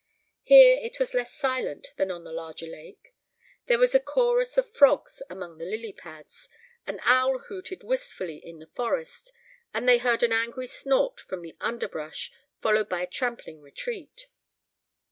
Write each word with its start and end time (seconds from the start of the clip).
Here 0.41 0.79
it 0.81 0.97
was 0.97 1.13
less 1.13 1.31
silent 1.31 1.89
than 1.95 2.09
on 2.09 2.23
the 2.23 2.31
larger 2.31 2.65
lake. 2.65 3.13
There 3.67 3.77
was 3.77 3.93
a 3.93 3.99
chorus 3.99 4.57
of 4.57 4.67
frogs 4.67 5.21
among 5.29 5.59
the 5.59 5.65
lily 5.65 5.93
pads, 5.93 6.49
an 6.87 6.99
owl 7.03 7.37
hooted 7.37 7.83
wistfully 7.83 8.37
in 8.37 8.57
the 8.57 8.65
forest, 8.65 9.31
and 9.75 9.87
they 9.87 9.99
heard 9.99 10.23
an 10.23 10.31
angry 10.31 10.65
snort 10.65 11.19
from 11.19 11.43
the 11.43 11.55
underbrush, 11.59 12.31
followed 12.59 12.89
by 12.89 13.01
a 13.03 13.07
trampling 13.07 13.61
retreat. 13.61 14.25